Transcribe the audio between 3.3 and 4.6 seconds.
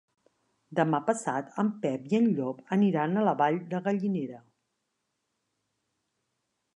Vall de Gallinera.